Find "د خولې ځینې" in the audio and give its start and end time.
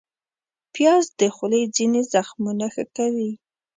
1.19-2.01